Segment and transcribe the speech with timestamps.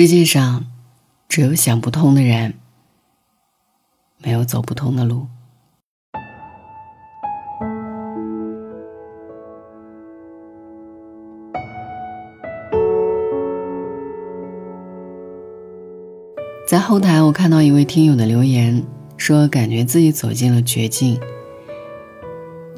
[0.00, 0.64] 世界上，
[1.28, 2.54] 只有想不通的人，
[4.16, 5.26] 没有走不通的路。
[16.66, 18.82] 在后台，我看到一位听友的留言，
[19.18, 21.20] 说感觉自己走进了绝境。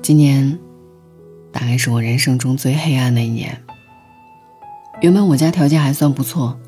[0.02, 0.59] 今年，
[1.52, 3.62] 大概是我人生中最黑暗的一年。
[5.02, 6.59] 原本我家条件还算不错。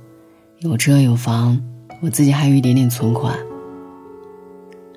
[0.65, 1.61] 有车有房，
[2.01, 3.39] 我自己还有一点点存款。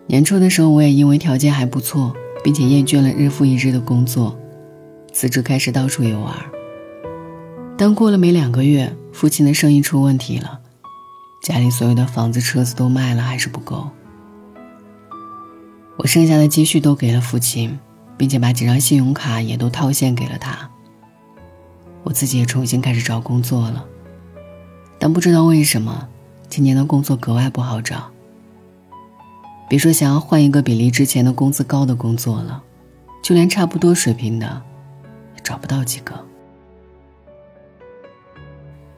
[0.08, 4.40] 年初的时候，我也因为条件还不错，并且厌倦了日复一日的工作，
[5.12, 6.34] 辞职开始到处游玩。
[7.78, 10.62] 但过了没两个月，父亲的生意出问题了，
[11.44, 13.90] 家里所有的房子、车子都卖了，还是不够。
[15.98, 17.78] 我剩下的积蓄都给了父亲，
[18.16, 20.70] 并且把几张信用卡也都套现给了他。
[22.04, 23.86] 我自己也重新开始找工作了。
[25.00, 26.08] 但不知道为什么，
[26.50, 28.10] 今年的工作格外不好找。
[29.70, 32.64] 别说想要换一个比例之前的工资高的工作了，
[33.22, 34.62] 就连差不多水平的，
[35.36, 36.14] 也找不到几个。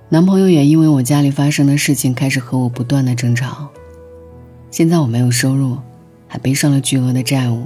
[0.10, 3.68] 男朋友也因为我家里发生的事情开始和我不断的争吵。
[4.72, 5.78] 现在我没有收入，
[6.28, 7.66] 还背上了巨额的债务，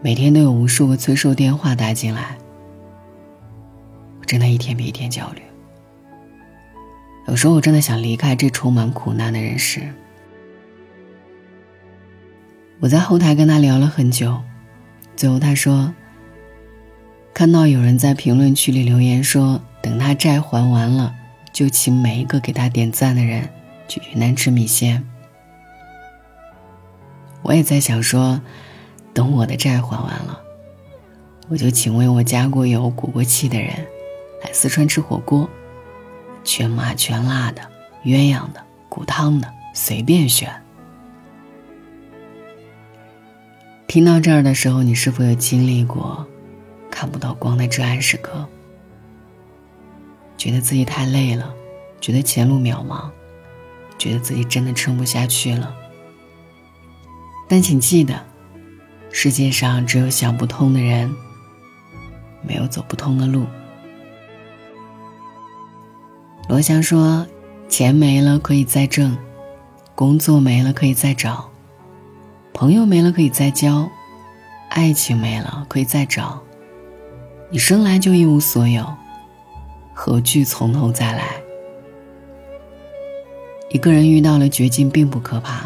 [0.00, 2.38] 每天都有无数个催收电话打进来，
[4.20, 5.42] 我真的一天比一天焦虑。
[7.26, 9.82] 有时候我真的想离开这充满苦难的人世。
[12.80, 14.42] 我在后台跟他聊了很久，
[15.14, 15.94] 最后他说
[17.32, 21.14] ：“看到有人在评论区里留言说，等他债还完了，
[21.52, 23.48] 就请每一个给他点赞的人
[23.86, 25.06] 去云南吃米线。”
[27.42, 28.40] 我也在想说，
[29.14, 30.40] 等我的债还完了，
[31.48, 33.70] 我就请为我加过油、鼓过气的人
[34.44, 35.48] 来四川吃火锅。
[36.44, 37.62] 全麻全辣的、
[38.04, 40.50] 鸳鸯的、骨汤的，随便选。
[43.86, 46.26] 听到这儿的时候，你是否有经历过
[46.90, 48.48] 看不到光的至暗时刻？
[50.38, 51.54] 觉得自己太累了，
[52.00, 53.10] 觉得前路渺茫，
[53.98, 55.74] 觉得自己真的撑不下去了。
[57.48, 58.24] 但请记得，
[59.10, 61.14] 世界上只有想不通的人，
[62.40, 63.46] 没有走不通的路。
[66.48, 67.26] 罗翔说
[67.68, 69.16] ：“钱没了可以再挣，
[69.94, 71.48] 工作没了可以再找，
[72.52, 73.88] 朋友没了可以再交，
[74.68, 76.42] 爱情没了可以再找。
[77.48, 78.84] 你生来就一无所有，
[79.94, 81.24] 何惧从头再来？
[83.70, 85.64] 一个人遇到了绝境并不可怕，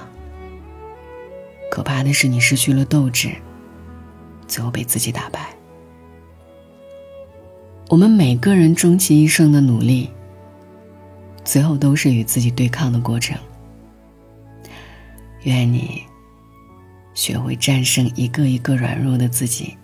[1.70, 3.30] 可怕的是你失去了斗志，
[4.46, 5.48] 最后被自己打败。
[7.88, 10.10] 我们每个人终其一生的努力。”
[11.46, 13.38] 最后都是与自己对抗的过程。
[15.44, 16.02] 愿你
[17.14, 19.76] 学会战胜一个一个软弱的自己，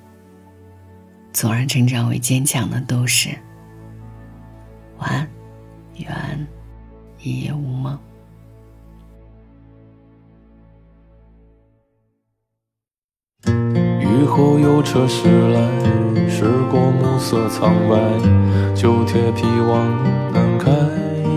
[1.33, 3.31] 从而成长为坚强的斗士。
[4.99, 5.28] 晚安，
[5.99, 6.47] 愿
[7.21, 7.97] 一夜无梦。
[13.47, 21.12] 雨后有车驶来，驶过暮色苍白，旧铁皮往南开。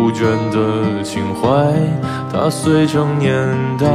[0.00, 1.50] 不倦的情怀，
[2.32, 3.30] 它碎成年
[3.76, 3.86] 代。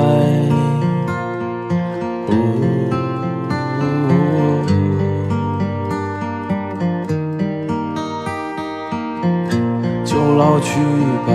[10.06, 10.80] 就老去
[11.26, 11.34] 吧，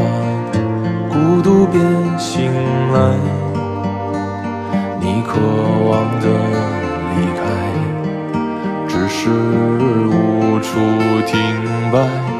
[1.08, 1.80] 孤独别
[2.16, 2.52] 醒
[2.92, 3.16] 来。
[5.00, 5.40] 你渴
[5.90, 6.28] 望的
[7.16, 7.42] 离开，
[8.86, 10.70] 只是无处
[11.26, 11.36] 停
[11.92, 12.39] 摆。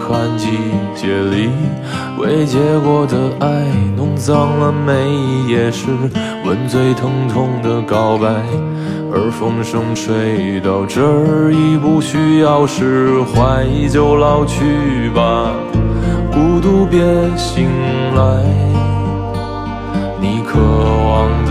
[0.00, 0.48] 寒季
[0.96, 1.50] 节里
[2.18, 3.64] 未结果的爱，
[3.96, 5.86] 弄脏了每一页诗
[6.44, 8.28] 吻最疼痛的告白。
[9.12, 15.52] 而风声吹到这儿，已不需要释怀，就老去吧，
[16.32, 17.00] 孤独别
[17.36, 17.68] 醒
[18.14, 18.44] 来。
[20.20, 21.50] 你渴望的